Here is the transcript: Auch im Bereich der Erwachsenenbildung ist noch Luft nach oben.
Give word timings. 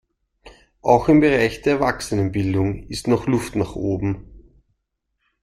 Auch 0.81 1.09
im 1.09 1.19
Bereich 1.19 1.61
der 1.61 1.73
Erwachsenenbildung 1.73 2.87
ist 2.87 3.07
noch 3.07 3.27
Luft 3.27 3.55
nach 3.55 3.75
oben. 3.75 4.57